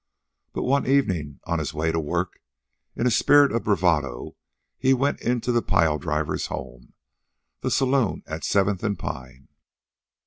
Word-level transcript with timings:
But 0.53 0.63
one 0.63 0.87
evening, 0.87 1.39
on 1.43 1.59
his 1.59 1.75
way 1.75 1.91
to 1.91 1.99
work, 1.99 2.41
in 2.95 3.05
a 3.05 3.11
spirit 3.11 3.51
of 3.51 3.65
bravado 3.65 4.35
he 4.79 4.95
went 4.95 5.21
into 5.21 5.51
the 5.51 5.61
Pile 5.61 5.99
Drivers' 5.99 6.47
Home, 6.47 6.93
the 7.59 7.69
saloon 7.69 8.23
at 8.25 8.43
Seventh 8.43 8.83
and 8.83 8.97
Pine. 8.97 9.49